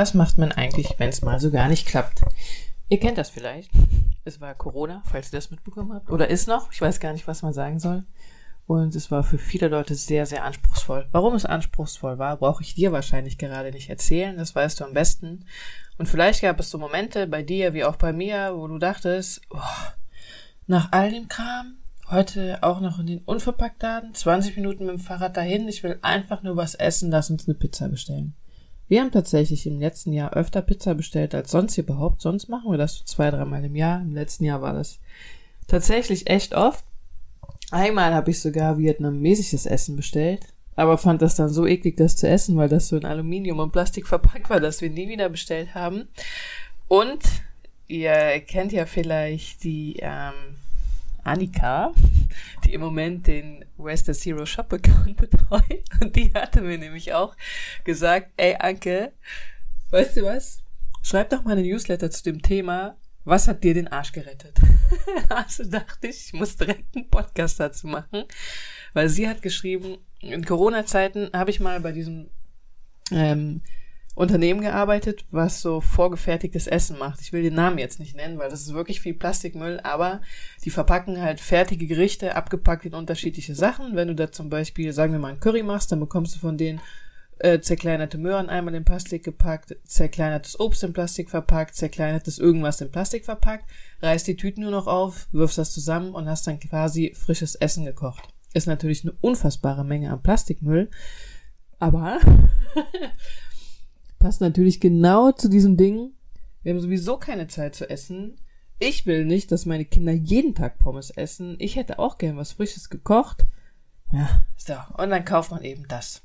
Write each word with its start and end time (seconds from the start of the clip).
Was 0.00 0.14
macht 0.14 0.38
man 0.38 0.50
eigentlich, 0.50 0.94
wenn 0.96 1.10
es 1.10 1.20
mal 1.20 1.38
so 1.38 1.50
gar 1.50 1.68
nicht 1.68 1.86
klappt? 1.86 2.22
Ihr 2.88 2.98
kennt 2.98 3.18
das 3.18 3.28
vielleicht. 3.28 3.70
Es 4.24 4.40
war 4.40 4.54
Corona, 4.54 5.02
falls 5.04 5.30
ihr 5.30 5.36
das 5.36 5.50
mitbekommen 5.50 5.92
habt. 5.92 6.08
Oder 6.08 6.28
ist 6.28 6.48
noch. 6.48 6.72
Ich 6.72 6.80
weiß 6.80 7.00
gar 7.00 7.12
nicht, 7.12 7.28
was 7.28 7.42
man 7.42 7.52
sagen 7.52 7.78
soll. 7.78 8.04
Und 8.66 8.94
es 8.94 9.10
war 9.10 9.22
für 9.24 9.36
viele 9.36 9.68
Leute 9.68 9.94
sehr, 9.94 10.24
sehr 10.24 10.44
anspruchsvoll. 10.44 11.06
Warum 11.12 11.34
es 11.34 11.44
anspruchsvoll 11.44 12.18
war, 12.18 12.38
brauche 12.38 12.62
ich 12.62 12.74
dir 12.74 12.92
wahrscheinlich 12.92 13.36
gerade 13.36 13.72
nicht 13.72 13.90
erzählen. 13.90 14.38
Das 14.38 14.54
weißt 14.54 14.80
du 14.80 14.84
am 14.86 14.94
besten. 14.94 15.44
Und 15.98 16.06
vielleicht 16.06 16.40
gab 16.40 16.58
es 16.60 16.70
so 16.70 16.78
Momente 16.78 17.26
bei 17.26 17.42
dir 17.42 17.74
wie 17.74 17.84
auch 17.84 17.96
bei 17.96 18.14
mir, 18.14 18.52
wo 18.54 18.68
du 18.68 18.78
dachtest, 18.78 19.42
oh, 19.50 19.58
nach 20.66 20.92
all 20.92 21.10
dem 21.10 21.28
Kram, 21.28 21.74
heute 22.10 22.62
auch 22.62 22.80
noch 22.80 23.00
in 23.00 23.06
den 23.06 23.18
Unverpacktladen, 23.18 24.14
20 24.14 24.56
Minuten 24.56 24.86
mit 24.86 24.94
dem 24.94 24.98
Fahrrad 24.98 25.36
dahin, 25.36 25.68
ich 25.68 25.82
will 25.82 25.98
einfach 26.00 26.42
nur 26.42 26.56
was 26.56 26.74
essen, 26.74 27.10
lass 27.10 27.28
uns 27.28 27.46
eine 27.46 27.54
Pizza 27.54 27.90
bestellen. 27.90 28.34
Wir 28.90 29.02
haben 29.02 29.12
tatsächlich 29.12 29.68
im 29.68 29.78
letzten 29.78 30.12
Jahr 30.12 30.32
öfter 30.32 30.62
Pizza 30.62 30.96
bestellt 30.96 31.32
als 31.32 31.52
sonst 31.52 31.78
überhaupt. 31.78 32.20
Sonst 32.20 32.48
machen 32.48 32.72
wir 32.72 32.76
das 32.76 32.96
so 32.96 33.04
zwei, 33.04 33.30
dreimal 33.30 33.64
im 33.64 33.76
Jahr. 33.76 34.00
Im 34.00 34.16
letzten 34.16 34.42
Jahr 34.42 34.62
war 34.62 34.72
das 34.72 34.98
tatsächlich 35.68 36.28
echt 36.28 36.56
oft. 36.56 36.84
Einmal 37.70 38.12
habe 38.12 38.32
ich 38.32 38.40
sogar 38.40 38.78
vietnamesisches 38.78 39.64
Essen 39.64 39.94
bestellt, 39.94 40.40
aber 40.74 40.98
fand 40.98 41.22
das 41.22 41.36
dann 41.36 41.50
so 41.50 41.68
eklig, 41.68 41.98
das 41.98 42.16
zu 42.16 42.28
essen, 42.28 42.56
weil 42.56 42.68
das 42.68 42.88
so 42.88 42.96
in 42.96 43.04
Aluminium 43.04 43.60
und 43.60 43.70
Plastik 43.70 44.06
verpackt 44.08 44.50
war, 44.50 44.58
dass 44.58 44.80
wir 44.80 44.90
nie 44.90 45.08
wieder 45.08 45.28
bestellt 45.28 45.76
haben. 45.76 46.08
Und 46.88 47.22
ihr 47.86 48.40
kennt 48.40 48.72
ja 48.72 48.86
vielleicht 48.86 49.62
die 49.62 50.00
ähm, 50.00 50.56
Annika, 51.24 51.92
die 52.64 52.74
im 52.74 52.80
Moment 52.80 53.26
den 53.26 53.64
Western 53.76 54.14
Zero 54.14 54.46
Shop 54.46 54.72
Account 54.72 55.16
betreut. 55.16 55.84
Und 56.00 56.16
die 56.16 56.32
hatte 56.32 56.60
mir 56.60 56.78
nämlich 56.78 57.12
auch 57.12 57.36
gesagt, 57.84 58.30
ey 58.36 58.56
Anke, 58.58 59.12
weißt 59.90 60.16
du 60.16 60.22
was? 60.22 60.62
Schreib 61.02 61.30
doch 61.30 61.44
mal 61.44 61.52
eine 61.52 61.62
Newsletter 61.62 62.10
zu 62.10 62.22
dem 62.22 62.42
Thema, 62.42 62.96
was 63.24 63.48
hat 63.48 63.62
dir 63.64 63.74
den 63.74 63.88
Arsch 63.88 64.12
gerettet? 64.12 64.58
also 65.28 65.64
dachte 65.64 66.08
ich, 66.08 66.26
ich 66.26 66.32
muss 66.32 66.56
direkt 66.56 66.96
einen 66.96 67.08
Podcast 67.10 67.60
dazu 67.60 67.86
machen, 67.86 68.24
weil 68.92 69.08
sie 69.08 69.28
hat 69.28 69.42
geschrieben, 69.42 69.98
in 70.20 70.44
Corona-Zeiten 70.44 71.30
habe 71.32 71.50
ich 71.50 71.60
mal 71.60 71.80
bei 71.80 71.92
diesem 71.92 72.30
ähm, 73.10 73.62
Unternehmen 74.20 74.60
gearbeitet, 74.60 75.24
was 75.30 75.62
so 75.62 75.80
vorgefertigtes 75.80 76.66
Essen 76.66 76.98
macht. 76.98 77.22
Ich 77.22 77.32
will 77.32 77.42
den 77.42 77.54
Namen 77.54 77.78
jetzt 77.78 77.98
nicht 77.98 78.14
nennen, 78.14 78.38
weil 78.38 78.50
das 78.50 78.60
ist 78.60 78.74
wirklich 78.74 79.00
viel 79.00 79.14
Plastikmüll, 79.14 79.80
aber 79.80 80.20
die 80.62 80.68
verpacken 80.68 81.22
halt 81.22 81.40
fertige 81.40 81.86
Gerichte 81.86 82.36
abgepackt 82.36 82.84
in 82.84 82.94
unterschiedliche 82.94 83.54
Sachen. 83.54 83.96
Wenn 83.96 84.08
du 84.08 84.14
da 84.14 84.30
zum 84.30 84.50
Beispiel, 84.50 84.92
sagen 84.92 85.12
wir 85.12 85.18
mal, 85.18 85.32
ein 85.32 85.40
Curry 85.40 85.62
machst, 85.62 85.90
dann 85.90 86.00
bekommst 86.00 86.34
du 86.34 86.38
von 86.38 86.58
denen 86.58 86.82
äh, 87.38 87.60
zerkleinerte 87.60 88.18
Möhren 88.18 88.50
einmal 88.50 88.74
in 88.74 88.84
Plastik 88.84 89.24
gepackt, 89.24 89.74
zerkleinertes 89.84 90.60
Obst 90.60 90.84
in 90.84 90.92
Plastik 90.92 91.30
verpackt, 91.30 91.74
zerkleinertes 91.74 92.38
irgendwas 92.38 92.82
in 92.82 92.90
Plastik 92.90 93.24
verpackt, 93.24 93.64
reißt 94.02 94.26
die 94.26 94.36
Tüten 94.36 94.60
nur 94.60 94.70
noch 94.70 94.86
auf, 94.86 95.28
wirfst 95.32 95.56
das 95.56 95.72
zusammen 95.72 96.14
und 96.14 96.28
hast 96.28 96.46
dann 96.46 96.60
quasi 96.60 97.14
frisches 97.14 97.54
Essen 97.54 97.86
gekocht. 97.86 98.28
Ist 98.52 98.66
natürlich 98.66 99.02
eine 99.02 99.14
unfassbare 99.22 99.84
Menge 99.84 100.12
an 100.12 100.22
Plastikmüll, 100.22 100.90
aber 101.78 102.18
passt 104.20 104.40
natürlich 104.40 104.78
genau 104.78 105.32
zu 105.32 105.48
diesem 105.48 105.76
Ding. 105.76 106.12
Wir 106.62 106.72
haben 106.72 106.80
sowieso 106.80 107.16
keine 107.16 107.48
Zeit 107.48 107.74
zu 107.74 107.90
essen. 107.90 108.36
Ich 108.78 109.06
will 109.06 109.24
nicht, 109.24 109.50
dass 109.50 109.66
meine 109.66 109.84
Kinder 109.84 110.12
jeden 110.12 110.54
Tag 110.54 110.78
Pommes 110.78 111.10
essen. 111.10 111.56
Ich 111.58 111.74
hätte 111.74 111.98
auch 111.98 112.18
gern 112.18 112.36
was 112.36 112.52
Frisches 112.52 112.88
gekocht. 112.88 113.46
Ja, 114.12 114.44
so. 114.56 114.74
Und 114.96 115.10
dann 115.10 115.24
kauft 115.24 115.50
man 115.50 115.62
eben 115.62 115.88
das. 115.88 116.22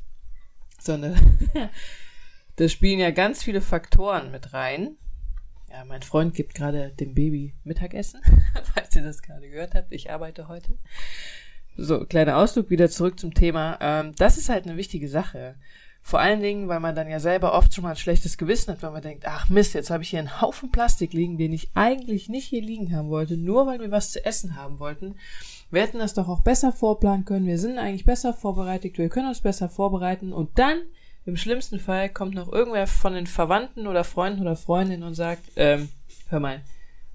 So 0.79 0.97
ne. 0.97 1.16
da 2.57 2.69
spielen 2.69 2.99
ja 2.99 3.11
ganz 3.11 3.43
viele 3.43 3.61
Faktoren 3.61 4.29
mit 4.31 4.53
rein. 4.53 4.97
Ja, 5.69 5.83
mein 5.85 6.01
Freund 6.01 6.33
gibt 6.33 6.53
gerade 6.53 6.91
dem 6.91 7.16
Baby 7.16 7.53
Mittagessen, 7.63 8.21
falls 8.73 8.95
ihr 8.95 9.03
das 9.03 9.21
gerade 9.21 9.49
gehört 9.49 9.73
habt. 9.73 9.91
Ich 9.91 10.11
arbeite 10.11 10.47
heute. 10.47 10.77
So, 11.78 12.05
kleiner 12.05 12.38
Ausflug 12.38 12.69
wieder 12.69 12.89
zurück 12.89 13.19
zum 13.19 13.34
Thema. 13.34 13.78
Ähm, 13.81 14.13
das 14.17 14.38
ist 14.38 14.50
halt 14.50 14.66
eine 14.66 14.78
wichtige 14.78 15.09
Sache. 15.09 15.55
Vor 16.07 16.19
allen 16.19 16.43
Dingen, 16.43 16.67
weil 16.67 16.79
man 16.79 16.93
dann 16.93 17.09
ja 17.09 17.19
selber 17.19 17.55
oft 17.55 17.73
schon 17.73 17.83
mal 17.83 17.89
ein 17.89 17.95
schlechtes 17.95 18.38
Gewissen 18.38 18.71
hat, 18.71 18.83
weil 18.83 18.91
man 18.91 19.01
denkt, 19.01 19.23
ach 19.25 19.49
Mist, 19.49 19.73
jetzt 19.73 19.89
habe 19.89 20.03
ich 20.03 20.11
hier 20.11 20.19
einen 20.19 20.39
Haufen 20.39 20.71
Plastik 20.71 21.13
liegen, 21.13 21.39
den 21.39 21.51
ich 21.51 21.71
eigentlich 21.73 22.29
nicht 22.29 22.47
hier 22.47 22.61
liegen 22.61 22.95
haben 22.95 23.09
wollte, 23.09 23.38
nur 23.38 23.66
weil 23.66 23.79
wir 23.79 23.89
was 23.89 24.11
zu 24.11 24.23
essen 24.23 24.55
haben 24.55 24.77
wollten. 24.77 25.16
Wir 25.71 25.81
hätten 25.81 25.97
das 25.97 26.13
doch 26.13 26.29
auch 26.29 26.41
besser 26.41 26.71
vorplanen 26.71 27.25
können, 27.25 27.47
wir 27.47 27.57
sind 27.57 27.79
eigentlich 27.79 28.05
besser 28.05 28.35
vorbereitet, 28.35 28.99
wir 28.99 29.09
können 29.09 29.29
uns 29.29 29.41
besser 29.41 29.67
vorbereiten 29.67 30.31
und 30.31 30.59
dann, 30.59 30.83
im 31.25 31.38
schlimmsten 31.38 31.79
Fall, 31.79 32.09
kommt 32.09 32.35
noch 32.35 32.53
irgendwer 32.53 32.85
von 32.85 33.13
den 33.13 33.25
Verwandten 33.25 33.87
oder 33.87 34.03
Freunden 34.03 34.41
oder 34.41 34.55
Freundinnen 34.55 35.01
und 35.01 35.16
sagt, 35.16 35.41
ähm, 35.55 35.89
hör 36.29 36.39
mal, 36.39 36.61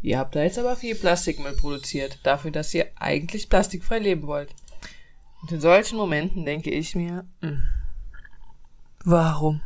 ihr 0.03 0.19
habt 0.19 0.35
da 0.35 0.43
jetzt 0.43 0.59
aber 0.59 0.75
viel 0.75 0.97
Plastikmüll 0.97 1.53
produziert, 1.53 2.19
dafür, 2.25 2.51
dass 2.51 2.75
ihr 2.75 2.87
eigentlich 2.97 3.49
plastikfrei 3.49 4.01
leben 4.01 4.27
wollt. 4.27 4.53
Und 5.43 5.53
in 5.53 5.61
solchen 5.61 5.97
Momenten 5.97 6.45
denke 6.45 6.71
ich 6.71 6.97
mir, 6.97 7.25
mh, 7.41 7.51
hm, 7.51 7.63
Warum? 9.05 9.63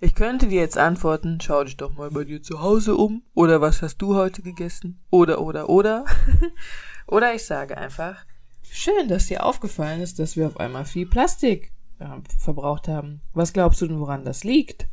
Ich 0.00 0.16
könnte 0.16 0.48
dir 0.48 0.60
jetzt 0.60 0.78
antworten, 0.78 1.38
schau 1.40 1.62
dich 1.62 1.76
doch 1.76 1.92
mal 1.92 2.10
bei 2.10 2.24
dir 2.24 2.42
zu 2.42 2.60
Hause 2.60 2.96
um, 2.96 3.22
oder 3.34 3.60
was 3.60 3.82
hast 3.82 3.98
du 3.98 4.16
heute 4.16 4.42
gegessen, 4.42 4.98
oder, 5.10 5.40
oder, 5.40 5.68
oder. 5.68 6.04
oder 7.06 7.34
ich 7.34 7.44
sage 7.44 7.76
einfach, 7.76 8.24
schön, 8.62 9.06
dass 9.06 9.26
dir 9.26 9.44
aufgefallen 9.44 10.00
ist, 10.00 10.18
dass 10.18 10.36
wir 10.36 10.48
auf 10.48 10.58
einmal 10.58 10.86
viel 10.86 11.06
Plastik 11.06 11.70
äh, 12.00 12.06
verbraucht 12.38 12.88
haben. 12.88 13.20
Was 13.32 13.52
glaubst 13.52 13.80
du 13.80 13.86
denn, 13.86 14.00
woran 14.00 14.24
das 14.24 14.42
liegt? 14.42 14.88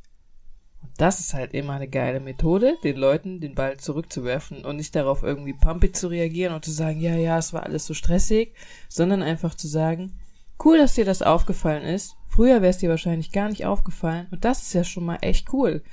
Und 0.84 0.92
das 0.98 1.20
ist 1.20 1.34
halt 1.34 1.56
immer 1.56 1.74
eine 1.74 1.88
geile 1.88 2.20
Methode, 2.20 2.76
den 2.84 2.98
Leuten 2.98 3.40
den 3.40 3.56
Ball 3.56 3.78
zurückzuwerfen 3.78 4.64
und 4.64 4.76
nicht 4.76 4.96
darauf 4.96 5.24
irgendwie 5.24 5.54
pumpig 5.54 5.96
zu 5.96 6.10
reagieren 6.10 6.54
und 6.54 6.66
zu 6.66 6.72
sagen, 6.72 7.00
ja, 7.00 7.16
ja, 7.16 7.40
es 7.40 7.52
war 7.52 7.64
alles 7.64 7.88
so 7.88 7.96
stressig, 7.96 8.54
sondern 8.90 9.24
einfach 9.24 9.56
zu 9.56 9.68
sagen, 9.68 10.20
Cool, 10.64 10.78
dass 10.78 10.96
dir 10.96 11.06
das 11.06 11.22
aufgefallen 11.22 11.84
ist. 11.84 12.16
Früher 12.28 12.62
wäre 12.62 12.72
es 12.72 12.78
dir 12.78 12.90
wahrscheinlich 12.90 13.32
gar 13.32 13.50
nicht 13.50 13.66
aufgefallen 13.66 14.28
und 14.32 14.44
das 14.46 14.64
ist 14.64 14.74
ja 14.74 14.84
schon 14.84 15.06
mal 15.06 15.18
echt 15.22 15.54
cool. 15.54 15.84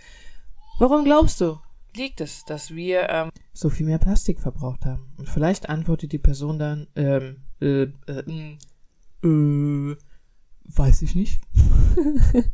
Warum 0.79 1.05
glaubst 1.05 1.41
du? 1.41 1.59
Liegt 1.97 2.21
es, 2.21 2.45
dass 2.45 2.75
wir 2.75 3.09
ähm, 3.09 3.31
so 3.53 3.71
viel 3.71 3.87
mehr 3.87 3.99
Plastik 3.99 4.41
verbraucht 4.41 4.85
haben? 4.85 5.13
Und 5.17 5.29
vielleicht 5.29 5.69
antwortet 5.69 6.13
die 6.13 6.19
Person 6.19 6.59
dann, 6.59 6.89
ähm, 6.97 7.37
äh, 7.61 7.83
äh, 8.07 8.57
äh, 9.23 9.97
weiß 10.65 11.03
ich 11.03 11.15
nicht. 11.15 11.41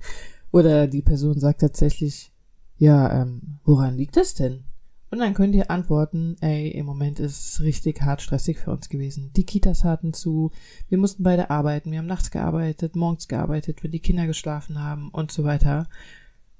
Oder 0.52 0.86
die 0.86 1.02
Person 1.02 1.38
sagt 1.40 1.62
tatsächlich, 1.62 2.32
ja, 2.76 3.22
ähm, 3.22 3.60
woran 3.64 3.96
liegt 3.96 4.16
das 4.16 4.34
denn? 4.34 4.64
Und 5.10 5.18
dann 5.18 5.34
könnt 5.34 5.56
ihr 5.56 5.70
antworten, 5.70 6.36
ey, 6.40 6.68
im 6.68 6.86
Moment 6.86 7.18
ist 7.18 7.54
es 7.54 7.60
richtig 7.62 8.02
hart 8.02 8.22
stressig 8.22 8.58
für 8.58 8.70
uns 8.70 8.88
gewesen. 8.88 9.32
Die 9.34 9.44
Kitas 9.44 9.82
hatten 9.82 10.12
zu, 10.12 10.52
wir 10.88 10.98
mussten 10.98 11.24
beide 11.24 11.50
arbeiten, 11.50 11.90
wir 11.90 11.98
haben 11.98 12.06
nachts 12.06 12.30
gearbeitet, 12.30 12.94
morgens 12.94 13.26
gearbeitet, 13.26 13.82
wenn 13.82 13.90
die 13.90 13.98
Kinder 13.98 14.26
geschlafen 14.28 14.78
haben 14.78 15.08
und 15.10 15.32
so 15.32 15.42
weiter. 15.42 15.88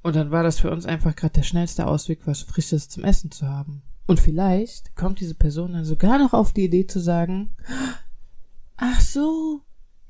Und 0.03 0.17
dann 0.17 0.33
war 0.33 0.43
das 0.43 0.59
für 0.59 0.71
uns 0.71 0.85
einfach 0.85 1.15
gerade 1.15 1.35
der 1.35 1.43
schnellste 1.43 1.87
Ausweg, 1.87 2.27
was 2.27 2.43
Frisches 2.43 2.89
zum 2.89 3.05
Essen 3.05 3.31
zu 3.31 3.47
haben. 3.47 3.83
Und 4.07 4.19
vielleicht 4.19 4.97
kommt 4.97 5.21
diese 5.21 5.37
Person 5.37 5.75
dann 5.75 5.85
sogar 5.85 6.19
noch 6.19 6.33
auf 6.33 6.53
die 6.53 6.65
Idee 6.65 6.87
zu 6.89 6.99
sagen, 6.99 7.51
ach 8.77 9.01
so, 9.01 9.61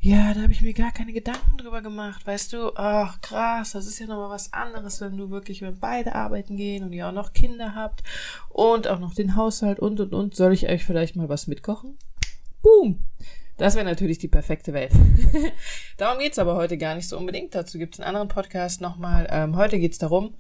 ja, 0.03 0.33
da 0.33 0.43
habe 0.43 0.53
ich 0.53 0.63
mir 0.63 0.73
gar 0.73 0.93
keine 0.93 1.13
Gedanken 1.13 1.59
drüber 1.59 1.83
gemacht, 1.83 2.27
weißt 2.27 2.55
du? 2.55 2.75
Ach, 2.75 3.21
krass, 3.21 3.73
das 3.73 3.87
ist 3.87 3.99
ja 3.99 4.07
nochmal 4.07 4.31
was 4.31 4.53
anderes, 4.55 5.01
wenn 5.03 5.17
du 5.17 5.29
wirklich, 5.29 5.61
wenn 5.61 5.79
beide 5.79 6.15
arbeiten 6.15 6.57
gehen 6.57 6.85
und 6.85 6.93
ihr 6.95 7.07
auch 7.07 7.13
noch 7.13 7.35
Kinder 7.35 7.75
habt 7.75 8.03
und 8.49 8.89
auch 8.89 8.99
noch 8.99 9.13
den 9.13 9.37
Haushalt 9.37 9.79
und 9.79 10.01
und 10.01 10.15
und. 10.15 10.35
Soll 10.35 10.55
ich 10.55 10.69
euch 10.69 10.87
vielleicht 10.87 11.17
mal 11.17 11.29
was 11.29 11.47
mitkochen? 11.47 11.99
Boom! 12.63 13.01
Das 13.59 13.75
wäre 13.75 13.85
natürlich 13.85 14.17
die 14.17 14.29
perfekte 14.29 14.73
Welt. 14.73 14.93
Darum 15.99 16.19
geht's 16.19 16.39
aber 16.39 16.57
heute 16.57 16.79
gar 16.79 16.95
nicht 16.95 17.07
so 17.07 17.19
unbedingt. 17.19 17.55
Dazu 17.55 17.77
gibt's 17.77 18.01
einen 18.01 18.09
anderen 18.09 18.29
Podcast 18.29 18.81
nochmal. 18.81 19.27
Ähm, 19.31 19.55
heute 19.55 19.79
geht's 19.79 19.99
darum, 19.99 20.35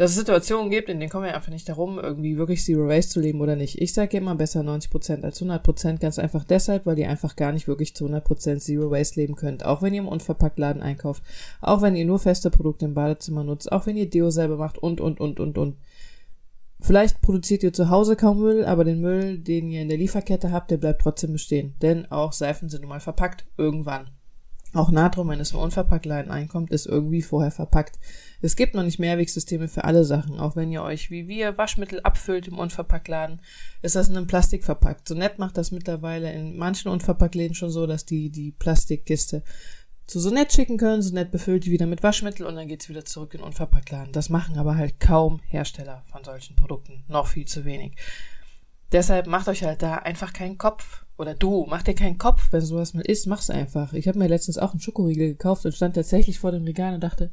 dass 0.00 0.12
es 0.12 0.16
Situationen 0.16 0.70
gibt, 0.70 0.88
in 0.88 0.98
denen 0.98 1.10
kommen 1.10 1.26
wir 1.26 1.34
einfach 1.34 1.52
nicht 1.52 1.68
darum, 1.68 1.98
irgendwie 1.98 2.38
wirklich 2.38 2.64
Zero 2.64 2.88
Waste 2.88 3.12
zu 3.12 3.20
leben 3.20 3.42
oder 3.42 3.54
nicht. 3.54 3.82
Ich 3.82 3.92
sage 3.92 4.16
immer 4.16 4.34
besser 4.34 4.62
90% 4.62 5.24
als 5.24 5.42
100%, 5.42 5.98
ganz 5.98 6.18
einfach 6.18 6.42
deshalb, 6.42 6.86
weil 6.86 6.98
ihr 6.98 7.10
einfach 7.10 7.36
gar 7.36 7.52
nicht 7.52 7.68
wirklich 7.68 7.94
zu 7.94 8.06
100% 8.06 8.60
Zero 8.60 8.90
Waste 8.90 9.20
leben 9.20 9.36
könnt. 9.36 9.62
Auch 9.66 9.82
wenn 9.82 9.92
ihr 9.92 10.00
im 10.00 10.08
Unverpacktladen 10.08 10.80
einkauft, 10.80 11.22
auch 11.60 11.82
wenn 11.82 11.96
ihr 11.96 12.06
nur 12.06 12.18
feste 12.18 12.48
Produkte 12.48 12.86
im 12.86 12.94
Badezimmer 12.94 13.44
nutzt, 13.44 13.70
auch 13.70 13.84
wenn 13.84 13.98
ihr 13.98 14.08
Deo 14.08 14.30
selber 14.30 14.56
macht 14.56 14.78
und, 14.78 15.02
und, 15.02 15.20
und, 15.20 15.38
und, 15.38 15.58
und. 15.58 15.76
Vielleicht 16.80 17.20
produziert 17.20 17.62
ihr 17.62 17.74
zu 17.74 17.90
Hause 17.90 18.16
kaum 18.16 18.40
Müll, 18.40 18.64
aber 18.64 18.84
den 18.84 19.02
Müll, 19.02 19.36
den 19.36 19.68
ihr 19.68 19.82
in 19.82 19.90
der 19.90 19.98
Lieferkette 19.98 20.50
habt, 20.50 20.70
der 20.70 20.78
bleibt 20.78 21.02
trotzdem 21.02 21.34
bestehen. 21.34 21.74
Denn 21.82 22.10
auch 22.10 22.32
Seifen 22.32 22.70
sind 22.70 22.80
nun 22.80 22.88
mal 22.88 23.00
verpackt. 23.00 23.44
Irgendwann. 23.58 24.08
Auch 24.72 24.90
Natron, 24.90 25.28
wenn 25.28 25.40
es 25.40 25.50
im 25.50 25.58
Unverpacktladen 25.58 26.30
einkommt, 26.30 26.70
ist 26.70 26.86
irgendwie 26.86 27.22
vorher 27.22 27.50
verpackt. 27.50 27.98
Es 28.40 28.54
gibt 28.54 28.74
noch 28.74 28.84
nicht 28.84 29.00
Mehrwegsysteme 29.00 29.66
für 29.66 29.84
alle 29.84 30.04
Sachen. 30.04 30.38
Auch 30.38 30.54
wenn 30.54 30.70
ihr 30.70 30.82
euch 30.82 31.10
wie 31.10 31.26
wir 31.26 31.58
Waschmittel 31.58 32.00
abfüllt 32.00 32.46
im 32.46 32.58
Unverpacktladen, 32.58 33.40
ist 33.82 33.96
das 33.96 34.08
in 34.08 34.16
einem 34.16 34.28
Plastik 34.28 34.62
verpackt. 34.62 35.08
So 35.08 35.14
nett 35.14 35.40
macht 35.40 35.56
das 35.56 35.72
mittlerweile 35.72 36.32
in 36.32 36.56
manchen 36.56 36.88
Unverpacktläden 36.88 37.54
schon 37.56 37.70
so, 37.70 37.86
dass 37.86 38.04
die 38.04 38.30
die 38.30 38.52
Plastikkiste 38.52 39.42
zu 40.10 40.18
so 40.18 40.30
nett 40.30 40.52
schicken 40.52 40.76
können, 40.76 41.02
so 41.02 41.14
nett 41.14 41.30
befüllt 41.30 41.64
die 41.66 41.70
wieder 41.70 41.86
mit 41.86 42.02
Waschmittel 42.02 42.44
und 42.44 42.56
dann 42.56 42.66
geht's 42.66 42.88
wieder 42.88 43.04
zurück 43.04 43.32
in 43.34 43.40
den 43.40 43.46
Unverpacktladen. 43.46 44.12
Das 44.12 44.28
machen 44.28 44.58
aber 44.58 44.76
halt 44.76 44.98
kaum 44.98 45.40
Hersteller 45.46 46.04
von 46.10 46.24
solchen 46.24 46.56
Produkten. 46.56 47.04
Noch 47.06 47.28
viel 47.28 47.46
zu 47.46 47.64
wenig. 47.64 47.94
Deshalb 48.92 49.26
macht 49.26 49.48
euch 49.48 49.62
halt 49.62 49.82
da 49.82 49.96
einfach 49.96 50.32
keinen 50.32 50.58
Kopf. 50.58 51.04
Oder 51.16 51.34
du, 51.34 51.66
mach 51.68 51.82
dir 51.82 51.94
keinen 51.94 52.18
Kopf, 52.18 52.48
wenn 52.50 52.62
sowas 52.62 52.94
mal 52.94 53.02
ist, 53.02 53.26
mach's 53.26 53.50
einfach. 53.50 53.92
Ich 53.92 54.08
habe 54.08 54.18
mir 54.18 54.26
letztens 54.26 54.58
auch 54.58 54.70
einen 54.70 54.80
Schokoriegel 54.80 55.28
gekauft 55.28 55.66
und 55.66 55.74
stand 55.74 55.94
tatsächlich 55.94 56.38
vor 56.38 56.50
dem 56.50 56.64
Regal 56.64 56.94
und 56.94 57.00
dachte, 57.00 57.30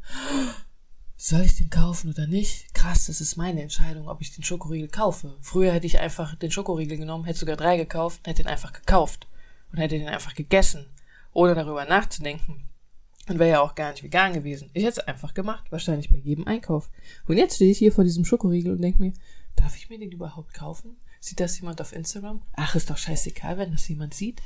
soll 1.16 1.42
ich 1.42 1.56
den 1.56 1.70
kaufen 1.70 2.12
oder 2.12 2.28
nicht? 2.28 2.74
Krass, 2.76 3.08
das 3.08 3.22
ist 3.22 3.38
meine 3.38 3.62
Entscheidung, 3.62 4.08
ob 4.08 4.22
ich 4.22 4.36
den 4.36 4.44
Schokoriegel 4.44 4.88
kaufe. 4.88 5.36
Früher 5.42 5.72
hätte 5.72 5.88
ich 5.88 6.00
einfach 6.00 6.36
den 6.36 6.52
Schokoriegel 6.52 6.98
genommen, 6.98 7.24
hätte 7.26 7.40
sogar 7.40 7.56
drei 7.56 7.78
gekauft, 7.78 8.28
hätte 8.28 8.44
den 8.44 8.52
einfach 8.52 8.74
gekauft 8.74 9.28
und 9.72 9.80
hätte 9.80 9.98
den 9.98 10.10
einfach 10.10 10.36
gegessen, 10.36 10.86
ohne 11.34 11.56
darüber 11.56 11.86
nachzudenken. 11.86 12.70
Und 13.28 13.40
wäre 13.40 13.50
ja 13.50 13.62
auch 13.62 13.76
gar 13.76 13.92
nicht 13.92 14.04
vegan 14.04 14.34
gewesen. 14.34 14.70
Ich 14.74 14.84
hätte 14.84 15.02
es 15.02 15.08
einfach 15.08 15.34
gemacht, 15.34 15.72
wahrscheinlich 15.72 16.10
bei 16.10 16.18
jedem 16.18 16.48
Einkauf. 16.48 16.90
Und 17.28 17.38
jetzt 17.38 17.56
stehe 17.56 17.72
ich 17.72 17.78
hier 17.78 17.92
vor 17.92 18.04
diesem 18.04 18.24
Schokoriegel 18.24 18.72
und 18.74 18.82
denke 18.82 19.02
mir, 19.02 19.14
darf 19.56 19.76
ich 19.76 19.90
mir 19.90 20.00
den 20.00 20.12
überhaupt 20.12 20.54
kaufen? 20.54 20.98
Sieht 21.28 21.42
das 21.42 21.60
jemand 21.60 21.82
auf 21.82 21.92
Instagram? 21.92 22.42
Ach, 22.54 22.76
ist 22.76 22.90
doch 22.90 22.96
scheißegal, 22.96 23.58
wenn 23.58 23.72
das 23.72 23.86
jemand 23.90 24.14
sieht. 24.14 24.42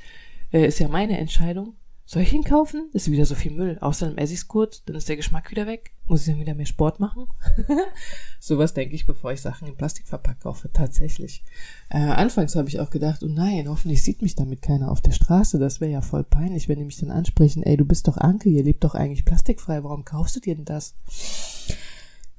Äh, 0.51 0.65
ist 0.65 0.79
ja 0.79 0.87
meine 0.87 1.19
Entscheidung. 1.19 1.75
Soll 2.07 2.23
ich 2.23 2.33
ihn 2.33 2.43
kaufen? 2.43 2.89
Ist 2.91 3.11
wieder 3.11 3.27
so 3.27 3.35
viel 3.35 3.51
Müll. 3.51 3.77
Außerdem 3.79 4.17
esse 4.17 4.33
ich's 4.33 4.47
kurz, 4.47 4.83
dann 4.83 4.95
ist 4.95 5.07
der 5.07 5.15
Geschmack 5.15 5.51
wieder 5.51 5.67
weg. 5.67 5.91
Muss 6.07 6.21
ich 6.21 6.33
dann 6.33 6.41
wieder 6.41 6.55
mehr 6.55 6.65
Sport 6.65 6.99
machen? 6.99 7.27
Sowas 8.39 8.73
denke 8.73 8.95
ich, 8.95 9.05
bevor 9.05 9.31
ich 9.31 9.41
Sachen 9.41 9.67
in 9.67 9.77
Plastik 9.77 10.07
verpackt 10.07 10.41
kaufe. 10.41 10.71
Tatsächlich. 10.73 11.43
Äh, 11.89 11.99
anfangs 11.99 12.55
habe 12.55 12.67
ich 12.67 12.79
auch 12.79 12.89
gedacht, 12.89 13.21
oh 13.21 13.27
nein, 13.27 13.69
hoffentlich 13.69 14.01
sieht 14.01 14.23
mich 14.23 14.33
damit 14.33 14.63
keiner 14.63 14.91
auf 14.91 15.01
der 15.01 15.11
Straße. 15.11 15.59
Das 15.59 15.81
wäre 15.81 15.91
ja 15.91 16.01
voll 16.01 16.23
peinlich, 16.23 16.67
wenn 16.67 16.79
die 16.79 16.85
mich 16.85 16.97
dann 16.97 17.11
ansprechen, 17.11 17.61
ey, 17.61 17.77
du 17.77 17.85
bist 17.85 18.07
doch 18.07 18.17
Anke, 18.17 18.49
ihr 18.49 18.63
lebt 18.63 18.83
doch 18.83 18.95
eigentlich 18.95 19.23
plastikfrei, 19.23 19.83
warum 19.83 20.03
kaufst 20.03 20.35
du 20.35 20.39
dir 20.39 20.55
denn 20.55 20.65
das? 20.65 20.95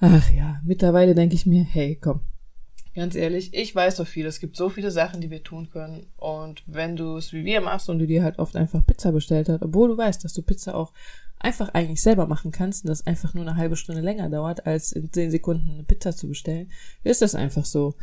Ach 0.00 0.32
ja, 0.32 0.60
mittlerweile 0.64 1.14
denke 1.14 1.36
ich 1.36 1.46
mir, 1.46 1.62
hey, 1.62 1.96
komm, 1.96 2.22
Ganz 2.94 3.14
ehrlich, 3.14 3.54
ich 3.54 3.74
weiß 3.74 3.96
so 3.96 4.04
viel. 4.04 4.26
Es 4.26 4.38
gibt 4.38 4.56
so 4.56 4.68
viele 4.68 4.90
Sachen, 4.90 5.22
die 5.22 5.30
wir 5.30 5.42
tun 5.42 5.70
können. 5.70 6.06
Und 6.18 6.62
wenn 6.66 6.94
du 6.94 7.16
es 7.16 7.32
wie 7.32 7.44
wir 7.44 7.62
machst 7.62 7.88
und 7.88 7.98
du 7.98 8.06
dir 8.06 8.22
halt 8.22 8.38
oft 8.38 8.54
einfach 8.54 8.84
Pizza 8.84 9.12
bestellt 9.12 9.48
hast, 9.48 9.62
obwohl 9.62 9.88
du 9.88 9.96
weißt, 9.96 10.22
dass 10.22 10.34
du 10.34 10.42
Pizza 10.42 10.74
auch 10.74 10.92
einfach 11.38 11.70
eigentlich 11.70 12.02
selber 12.02 12.26
machen 12.26 12.52
kannst 12.52 12.84
und 12.84 12.88
das 12.88 13.06
einfach 13.06 13.32
nur 13.32 13.46
eine 13.46 13.56
halbe 13.56 13.76
Stunde 13.76 14.02
länger 14.02 14.28
dauert, 14.28 14.66
als 14.66 14.92
in 14.92 15.10
zehn 15.10 15.30
Sekunden 15.30 15.70
eine 15.70 15.84
Pizza 15.84 16.14
zu 16.14 16.28
bestellen, 16.28 16.70
ist 17.02 17.22
das 17.22 17.34
einfach 17.34 17.64
so. 17.64 17.94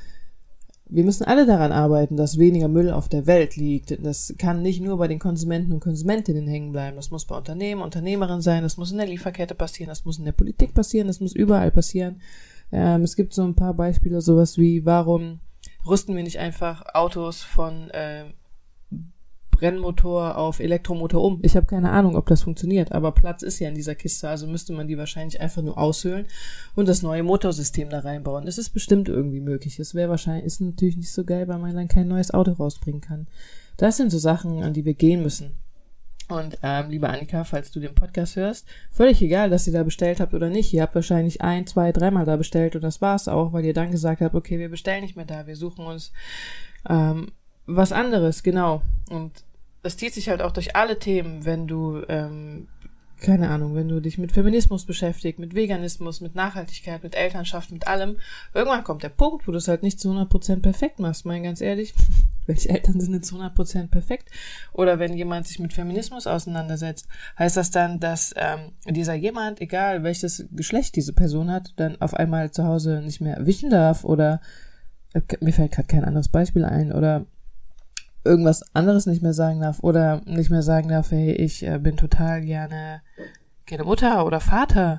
Wir 0.92 1.04
müssen 1.04 1.24
alle 1.24 1.46
daran 1.46 1.72
arbeiten, 1.72 2.18
dass 2.18 2.40
weniger 2.40 2.68
Müll 2.68 2.90
auf 2.90 3.08
der 3.08 3.28
Welt 3.28 3.56
liegt. 3.56 4.04
Das 4.04 4.34
kann 4.40 4.64
nicht 4.64 4.82
nur 4.82 4.98
bei 4.98 5.08
den 5.08 5.20
Konsumenten 5.20 5.72
und 5.72 5.82
Konsumentinnen 5.82 6.48
hängen 6.48 6.72
bleiben. 6.72 6.96
Das 6.96 7.12
muss 7.12 7.26
bei 7.26 7.38
Unternehmen, 7.38 7.84
Unternehmerinnen 7.84 8.42
sein. 8.42 8.64
Das 8.64 8.78
muss 8.78 8.92
in 8.92 8.98
der 8.98 9.06
Lieferkette 9.06 9.54
passieren. 9.54 9.90
Das 9.90 10.04
muss 10.04 10.18
in 10.18 10.26
der 10.26 10.32
Politik 10.32 10.74
passieren. 10.74 11.06
Das 11.06 11.20
muss 11.20 11.36
überall 11.36 11.70
passieren. 11.70 12.20
Ähm, 12.72 13.04
es 13.04 13.16
gibt 13.16 13.34
so 13.34 13.44
ein 13.44 13.56
paar 13.56 13.74
Beispiele, 13.74 14.22
sowas 14.22 14.58
wie, 14.58 14.86
warum 14.86 15.40
rüsten 15.88 16.16
wir 16.16 16.24
nicht 16.24 16.40
einfach 16.40 16.84
Autos 16.94 17.44
von 17.44 17.90
äh, 17.92 18.26
Brennmotor 19.52 20.38
auf 20.38 20.60
Elektromotor 20.60 21.22
um? 21.22 21.40
Ich 21.42 21.56
habe 21.56 21.66
keine 21.66 21.92
Ahnung, 21.92 22.16
ob 22.16 22.28
das 22.28 22.44
funktioniert, 22.44 22.92
aber 22.92 23.12
Platz 23.12 23.42
ist 23.44 23.60
ja 23.60 23.68
in 23.68 23.76
dieser 23.76 23.96
Kiste, 23.96 24.30
also 24.30 24.48
müsste 24.48 24.74
man 24.74 24.88
die 24.88 24.98
wahrscheinlich 24.98 25.42
einfach 25.42 25.62
nur 25.62 25.78
aushöhlen 25.78 26.28
und 26.76 26.88
das 26.88 27.02
neue 27.02 27.24
Motorsystem 27.24 27.90
da 27.90 28.00
reinbauen. 28.00 28.48
Es 28.48 28.58
ist 28.58 28.70
bestimmt 28.70 29.10
irgendwie 29.10 29.42
möglich. 29.42 29.80
Es 29.80 29.96
wäre 29.96 30.10
wahrscheinlich, 30.10 30.46
ist 30.46 30.62
natürlich 30.62 30.98
nicht 30.98 31.12
so 31.12 31.26
geil, 31.26 31.48
weil 31.48 31.60
man 31.60 31.76
dann 31.76 31.88
kein 31.88 32.08
neues 32.08 32.32
Auto 32.32 32.52
rausbringen 32.52 33.02
kann. 33.02 33.28
Das 33.78 33.98
sind 33.98 34.12
so 34.12 34.18
Sachen, 34.18 34.64
an 34.64 34.74
die 34.74 34.86
wir 34.86 34.94
gehen 34.94 35.22
müssen. 35.22 35.52
Und 36.30 36.60
ähm, 36.62 36.90
liebe 36.90 37.10
Annika, 37.10 37.44
falls 37.44 37.72
du 37.72 37.80
den 37.80 37.96
Podcast 37.96 38.36
hörst, 38.36 38.68
völlig 38.92 39.22
egal, 39.22 39.50
dass 39.50 39.66
ihr 39.66 39.74
da 39.74 39.84
bestellt 39.84 40.20
habt 40.20 40.34
oder 40.36 40.50
nicht. 40.50 40.72
Ihr 40.74 40.84
habt 40.84 40.94
wahrscheinlich 40.94 41.42
ein, 41.42 41.66
zwei, 41.66 41.92
dreimal 41.92 42.26
da 42.26 42.36
bestellt 42.38 42.76
und 42.76 42.84
das 42.84 43.02
war's 43.02 43.28
auch, 43.28 43.52
weil 43.52 43.66
ihr 43.66 43.74
dann 43.74 43.92
gesagt 43.92 44.22
habt, 44.22 44.36
okay, 44.36 44.60
wir 44.60 44.70
bestellen 44.70 45.02
nicht 45.02 45.16
mehr 45.16 45.26
da, 45.26 45.48
wir 45.48 45.56
suchen 45.56 45.86
uns 45.86 46.14
ähm, 46.88 47.32
was 47.66 47.92
anderes, 47.92 48.44
genau. 48.44 48.84
Und 49.10 49.44
das 49.82 49.98
zieht 49.98 50.14
sich 50.14 50.30
halt 50.30 50.44
auch 50.44 50.52
durch 50.52 50.76
alle 50.76 51.00
Themen, 51.00 51.46
wenn 51.46 51.68
du 51.68 52.04
ähm, 52.08 52.68
keine 53.20 53.50
Ahnung, 53.50 53.76
wenn 53.76 53.90
du 53.90 54.00
dich 54.00 54.18
mit 54.18 54.32
Feminismus 54.32 54.86
beschäftigst, 54.86 55.40
mit 55.40 55.54
Veganismus, 55.54 56.22
mit 56.22 56.36
Nachhaltigkeit, 56.36 57.04
mit 57.04 57.16
Elternschaft, 57.16 57.72
mit 57.72 57.88
allem, 57.88 58.18
irgendwann 58.54 58.84
kommt 58.84 59.04
der 59.04 59.10
Punkt, 59.10 59.48
wo 59.48 59.52
du 59.52 59.58
es 59.58 59.68
halt 59.68 59.84
nicht 59.84 60.00
zu 60.00 60.10
100% 60.10 60.62
perfekt 60.62 61.00
machst, 61.00 61.26
mein 61.26 61.44
ganz 61.44 61.60
ehrlich. 61.60 61.94
Welche 62.50 62.70
Eltern 62.70 63.00
sind 63.00 63.24
zu 63.24 63.36
100% 63.36 63.90
perfekt? 63.90 64.30
Oder 64.74 64.98
wenn 64.98 65.16
jemand 65.16 65.46
sich 65.48 65.60
mit 65.60 65.72
Feminismus 65.72 66.26
auseinandersetzt, 66.26 67.08
heißt 67.38 67.56
das 67.56 67.70
dann, 67.70 68.00
dass 68.00 68.34
ähm, 68.36 68.72
dieser 68.88 69.14
jemand, 69.14 69.62
egal 69.62 70.02
welches 70.02 70.48
Geschlecht 70.52 70.96
diese 70.96 71.14
Person 71.14 71.52
hat, 71.52 71.74
dann 71.76 72.02
auf 72.02 72.16
einmal 72.16 72.50
zu 72.50 72.66
Hause 72.66 73.02
nicht 73.04 73.22
mehr 73.22 73.46
wischen 73.46 73.70
darf 73.70 74.04
oder 74.04 74.42
äh, 75.14 75.22
mir 75.42 75.54
fällt 75.54 75.74
gerade 75.74 75.88
kein 75.88 76.04
anderes 76.04 76.28
Beispiel 76.28 76.66
ein 76.66 76.92
oder 76.92 77.28
irgendwas 78.24 78.64
anderes 78.74 79.06
nicht 79.06 79.22
mehr 79.22 79.34
sagen 79.34 79.62
darf 79.62 79.84
oder 79.84 80.22
nicht 80.26 80.50
mehr 80.50 80.64
sagen 80.64 80.90
darf, 80.90 81.12
hey, 81.12 81.32
ich 81.32 81.64
äh, 81.64 81.78
bin 81.78 81.98
total 81.98 82.42
gerne, 82.42 83.04
gerne 83.68 83.84
Mutter 83.84 84.26
oder 84.26 84.40
Vater. 84.40 84.98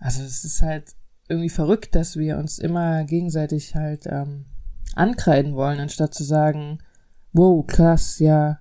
Also 0.00 0.24
es 0.24 0.44
ist 0.44 0.60
halt 0.60 0.96
irgendwie 1.28 1.50
verrückt, 1.50 1.94
dass 1.94 2.16
wir 2.16 2.36
uns 2.36 2.58
immer 2.58 3.04
gegenseitig 3.04 3.76
halt 3.76 4.06
ähm, 4.06 4.46
ankreiden 4.94 5.54
wollen, 5.54 5.80
anstatt 5.80 6.14
zu 6.14 6.24
sagen, 6.24 6.78
wow, 7.32 7.66
krass, 7.66 8.18
ja, 8.18 8.58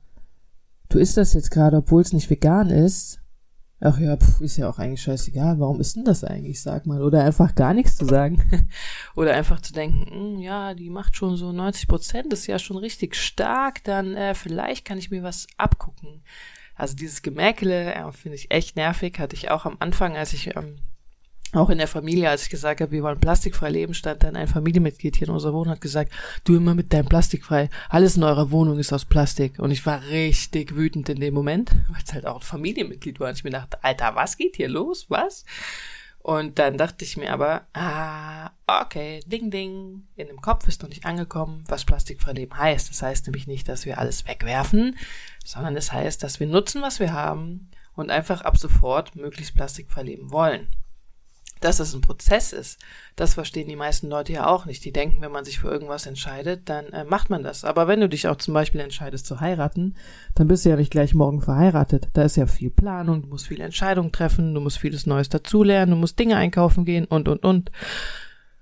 du 0.89 0.99
isst 0.99 1.17
das 1.17 1.33
jetzt 1.33 1.51
gerade, 1.51 1.77
obwohl 1.77 2.01
es 2.01 2.13
nicht 2.13 2.29
vegan 2.29 2.69
ist. 2.69 3.19
Ach 3.81 3.97
ja, 3.97 4.17
pf, 4.17 4.41
ist 4.41 4.57
ja 4.57 4.69
auch 4.69 4.77
eigentlich 4.77 5.01
scheißegal. 5.01 5.57
Warum 5.59 5.79
ist 5.79 5.95
denn 5.95 6.03
das 6.03 6.25
eigentlich, 6.25 6.61
sag 6.61 6.85
mal? 6.85 7.01
Oder 7.01 7.23
einfach 7.23 7.55
gar 7.55 7.73
nichts 7.73 7.95
zu 7.95 8.05
sagen. 8.05 8.43
Oder 9.15 9.35
einfach 9.35 9.61
zu 9.61 9.71
denken, 9.71 10.05
hm, 10.11 10.39
ja, 10.39 10.73
die 10.73 10.89
macht 10.89 11.15
schon 11.15 11.37
so 11.37 11.53
90 11.53 11.87
Prozent, 11.87 12.33
ist 12.33 12.47
ja 12.47 12.59
schon 12.59 12.75
richtig 12.75 13.15
stark, 13.15 13.81
dann 13.85 14.15
äh, 14.15 14.35
vielleicht 14.35 14.83
kann 14.83 14.97
ich 14.97 15.11
mir 15.11 15.23
was 15.23 15.47
abgucken. 15.57 16.21
Also 16.75 16.95
dieses 16.95 17.21
Gemäkele 17.21 17.93
äh, 17.93 18.11
finde 18.11 18.35
ich 18.35 18.51
echt 18.51 18.75
nervig. 18.75 19.19
Hatte 19.19 19.35
ich 19.35 19.49
auch 19.51 19.65
am 19.65 19.77
Anfang, 19.79 20.17
als 20.17 20.33
ich 20.33 20.55
ähm, 20.55 20.77
auch 21.53 21.69
in 21.69 21.79
der 21.79 21.87
Familie, 21.87 22.29
als 22.29 22.43
ich 22.43 22.49
gesagt 22.49 22.81
habe, 22.81 22.91
wir 22.91 23.01
wollen 23.01 23.19
plastikfrei 23.19 23.69
leben, 23.69 23.93
stand 23.93 24.23
dann 24.23 24.35
ein 24.35 24.47
Familienmitglied 24.47 25.15
hier 25.15 25.27
in 25.27 25.33
unserer 25.33 25.53
Wohnung 25.53 25.73
hat 25.73 25.81
gesagt, 25.81 26.11
du 26.43 26.55
immer 26.55 26.75
mit 26.75 26.93
deinem 26.93 27.07
Plastikfrei, 27.07 27.69
alles 27.89 28.17
in 28.17 28.23
eurer 28.23 28.51
Wohnung 28.51 28.77
ist 28.77 28.93
aus 28.93 29.05
Plastik. 29.05 29.57
Und 29.57 29.71
ich 29.71 29.85
war 29.85 30.03
richtig 30.09 30.75
wütend 30.75 31.09
in 31.09 31.19
dem 31.19 31.33
Moment, 31.33 31.71
weil 31.89 32.03
es 32.05 32.13
halt 32.13 32.27
auch 32.27 32.37
ein 32.37 32.41
Familienmitglied 32.41 33.19
war. 33.19 33.29
Und 33.29 33.37
ich 33.37 33.43
mir 33.43 33.49
dachte, 33.49 33.83
Alter, 33.83 34.15
was 34.15 34.37
geht 34.37 34.57
hier 34.57 34.69
los? 34.69 35.07
Was? 35.09 35.43
Und 36.19 36.59
dann 36.59 36.77
dachte 36.77 37.05
ich 37.05 37.17
mir 37.17 37.33
aber, 37.33 37.65
ah, 37.73 38.51
okay, 38.67 39.21
ding, 39.25 39.49
ding, 39.49 40.03
in 40.15 40.27
dem 40.27 40.41
Kopf 40.41 40.67
ist 40.67 40.83
noch 40.83 40.89
nicht 40.89 41.05
angekommen, 41.05 41.63
was 41.67 41.85
plastikfrei 41.85 42.33
leben 42.33 42.55
heißt. 42.55 42.89
Das 42.89 43.01
heißt 43.01 43.25
nämlich 43.25 43.47
nicht, 43.47 43.67
dass 43.67 43.85
wir 43.85 43.97
alles 43.97 44.27
wegwerfen, 44.27 44.97
sondern 45.43 45.75
es 45.75 45.87
das 45.87 45.93
heißt, 45.93 46.23
dass 46.23 46.39
wir 46.39 46.47
nutzen, 46.47 46.81
was 46.81 46.99
wir 46.99 47.13
haben 47.13 47.69
und 47.95 48.11
einfach 48.11 48.41
ab 48.41 48.57
sofort 48.57 49.15
möglichst 49.15 49.55
plastikfrei 49.55 50.03
leben 50.03 50.31
wollen 50.31 50.67
dass 51.59 51.77
das 51.77 51.93
ein 51.93 52.01
Prozess 52.01 52.53
ist, 52.53 52.79
das 53.15 53.33
verstehen 53.33 53.67
die 53.67 53.75
meisten 53.75 54.09
Leute 54.09 54.33
ja 54.33 54.47
auch 54.47 54.65
nicht. 54.65 54.85
Die 54.85 54.93
denken, 54.93 55.21
wenn 55.21 55.31
man 55.31 55.45
sich 55.45 55.59
für 55.59 55.69
irgendwas 55.69 56.05
entscheidet, 56.05 56.69
dann 56.69 56.85
äh, 56.87 57.03
macht 57.03 57.29
man 57.29 57.43
das. 57.43 57.65
Aber 57.65 57.87
wenn 57.87 57.99
du 57.99 58.07
dich 58.07 58.27
auch 58.27 58.37
zum 58.37 58.53
Beispiel 58.53 58.81
entscheidest 58.81 59.25
zu 59.25 59.39
heiraten, 59.41 59.95
dann 60.35 60.47
bist 60.47 60.65
du 60.65 60.69
ja 60.69 60.75
nicht 60.75 60.91
gleich 60.91 61.13
morgen 61.13 61.41
verheiratet. 61.41 62.07
Da 62.13 62.23
ist 62.23 62.37
ja 62.37 62.47
viel 62.47 62.69
Planung, 62.69 63.23
du 63.23 63.27
musst 63.27 63.47
viele 63.47 63.63
Entscheidungen 63.63 64.11
treffen, 64.11 64.53
du 64.53 64.61
musst 64.61 64.79
vieles 64.79 65.05
Neues 65.05 65.29
dazulernen, 65.29 65.91
du 65.91 65.97
musst 65.97 66.17
Dinge 66.17 66.37
einkaufen 66.37 66.85
gehen 66.85 67.05
und, 67.05 67.27
und, 67.27 67.43
und. 67.43 67.71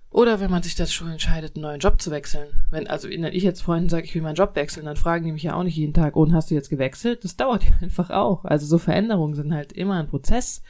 Oder 0.09 0.39
wenn 0.39 0.49
man 0.49 0.63
sich 0.63 0.75
schon 0.91 1.11
entscheidet, 1.11 1.55
einen 1.55 1.63
neuen 1.63 1.79
Job 1.79 2.01
zu 2.01 2.09
wechseln. 2.09 2.47
Wenn 2.71 2.87
also 2.87 3.09
wenn 3.09 3.23
ich 3.25 3.43
jetzt 3.43 3.61
Freunden 3.61 3.89
sage, 3.89 4.05
ich 4.05 4.15
will 4.15 4.23
meinen 4.23 4.35
Job 4.35 4.55
wechseln, 4.55 4.85
dann 4.85 4.95
fragen 4.95 5.25
die 5.25 5.31
mich 5.31 5.43
ja 5.43 5.53
auch 5.53 5.63
nicht 5.63 5.75
jeden 5.75 5.93
Tag, 5.93 6.15
und 6.15 6.33
hast 6.33 6.49
du 6.49 6.55
jetzt 6.55 6.69
gewechselt? 6.69 7.23
Das 7.23 7.35
dauert 7.35 7.63
ja 7.65 7.71
einfach 7.81 8.09
auch. 8.09 8.43
Also 8.45 8.65
so 8.65 8.79
Veränderungen 8.79 9.35
sind 9.35 9.53
halt 9.53 9.73
immer 9.73 9.99
ein 9.99 10.07
Prozess. 10.07 10.63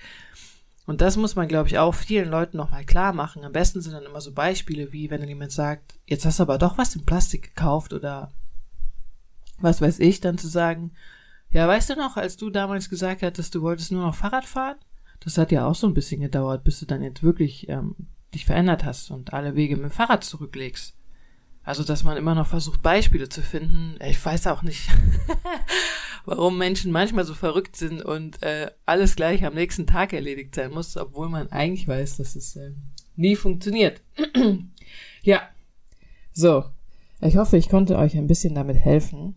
Und 0.87 1.01
das 1.01 1.17
muss 1.17 1.35
man, 1.35 1.49
glaube 1.49 1.67
ich, 1.67 1.77
auch 1.77 1.93
vielen 1.93 2.29
Leuten 2.29 2.55
nochmal 2.55 2.85
klar 2.85 3.11
machen. 3.11 3.43
Am 3.43 3.51
besten 3.51 3.81
sind 3.81 3.91
dann 3.91 4.05
immer 4.05 4.21
so 4.21 4.31
Beispiele 4.31 4.93
wie, 4.93 5.09
wenn 5.09 5.19
dann 5.19 5.27
jemand 5.27 5.51
sagt, 5.51 5.99
jetzt 6.05 6.25
hast 6.25 6.39
du 6.39 6.43
aber 6.43 6.57
doch 6.57 6.77
was 6.77 6.95
in 6.95 7.05
Plastik 7.05 7.43
gekauft 7.43 7.91
oder 7.91 8.31
was 9.59 9.81
weiß 9.81 9.99
ich, 9.99 10.21
dann 10.21 10.37
zu 10.37 10.47
sagen, 10.47 10.93
ja, 11.51 11.67
weißt 11.67 11.89
du 11.89 11.95
noch, 11.95 12.15
als 12.15 12.37
du 12.37 12.49
damals 12.49 12.89
gesagt 12.89 13.21
hattest, 13.21 13.53
du 13.53 13.61
wolltest 13.61 13.91
nur 13.91 14.01
noch 14.01 14.15
Fahrrad 14.15 14.45
fahren? 14.45 14.77
Das 15.19 15.37
hat 15.37 15.51
ja 15.51 15.67
auch 15.67 15.75
so 15.75 15.87
ein 15.87 15.93
bisschen 15.93 16.21
gedauert, 16.21 16.63
bis 16.63 16.79
du 16.79 16.85
dann 16.85 17.03
jetzt 17.03 17.21
wirklich 17.21 17.67
ähm, 17.67 17.95
dich 18.33 18.45
verändert 18.45 18.85
hast 18.85 19.11
und 19.11 19.33
alle 19.33 19.55
Wege 19.55 19.75
mit 19.75 19.85
dem 19.85 19.91
Fahrrad 19.91 20.23
zurücklegst. 20.23 20.95
Also, 21.63 21.83
dass 21.83 22.05
man 22.05 22.15
immer 22.15 22.33
noch 22.33 22.47
versucht, 22.47 22.81
Beispiele 22.81 23.27
zu 23.27 23.41
finden. 23.41 23.97
Ich 24.01 24.25
weiß 24.25 24.47
auch 24.47 24.61
nicht, 24.61 24.89
warum 26.27 26.57
Menschen 26.57 26.91
manchmal 26.91 27.23
so 27.23 27.33
verrückt 27.33 27.77
sind 27.77 28.03
und 28.03 28.43
äh, 28.43 28.69
alles 28.85 29.15
gleich 29.15 29.45
am 29.45 29.53
nächsten 29.53 29.87
Tag 29.87 30.11
erledigt 30.11 30.53
sein 30.53 30.71
muss, 30.71 30.97
obwohl 30.97 31.29
man 31.29 31.49
eigentlich 31.51 31.87
weiß, 31.87 32.17
dass 32.17 32.35
es 32.35 32.57
äh, 32.57 32.71
nie 33.15 33.37
funktioniert. 33.37 34.01
ja. 35.23 35.41
So. 36.33 36.65
Ich 37.21 37.37
hoffe, 37.37 37.57
ich 37.57 37.69
konnte 37.69 37.97
euch 37.97 38.15
ein 38.15 38.27
bisschen 38.27 38.53
damit 38.53 38.77
helfen. 38.77 39.35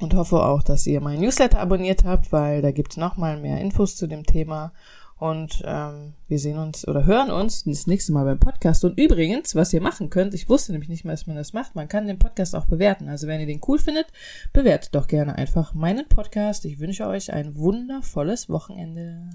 und 0.00 0.14
hoffe 0.14 0.44
auch, 0.44 0.62
dass 0.64 0.86
ihr 0.86 1.00
meinen 1.00 1.20
Newsletter 1.20 1.60
abonniert 1.60 2.04
habt, 2.04 2.32
weil 2.32 2.60
da 2.60 2.72
gibt's 2.72 2.96
noch 2.96 3.16
mal 3.16 3.38
mehr 3.40 3.60
Infos 3.60 3.96
zu 3.96 4.08
dem 4.08 4.24
Thema. 4.24 4.72
Und 5.20 5.62
ähm, 5.66 6.14
wir 6.28 6.38
sehen 6.38 6.56
uns 6.56 6.88
oder 6.88 7.04
hören 7.04 7.30
uns 7.30 7.64
das 7.64 7.86
nächste 7.86 8.10
Mal 8.10 8.24
beim 8.24 8.38
Podcast. 8.38 8.86
Und 8.86 8.98
übrigens, 8.98 9.54
was 9.54 9.70
ihr 9.74 9.82
machen 9.82 10.08
könnt, 10.08 10.32
ich 10.32 10.48
wusste 10.48 10.72
nämlich 10.72 10.88
nicht 10.88 11.04
mal, 11.04 11.10
dass 11.10 11.26
man 11.26 11.36
das 11.36 11.52
macht, 11.52 11.74
man 11.74 11.88
kann 11.88 12.06
den 12.06 12.18
Podcast 12.18 12.56
auch 12.56 12.64
bewerten. 12.64 13.06
Also 13.10 13.26
wenn 13.26 13.38
ihr 13.38 13.46
den 13.46 13.60
cool 13.68 13.78
findet, 13.78 14.06
bewertet 14.54 14.94
doch 14.94 15.08
gerne 15.08 15.36
einfach 15.36 15.74
meinen 15.74 16.08
Podcast. 16.08 16.64
Ich 16.64 16.80
wünsche 16.80 17.06
euch 17.06 17.34
ein 17.34 17.54
wundervolles 17.54 18.48
Wochenende. 18.48 19.28